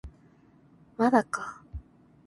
[0.97, 1.63] まだか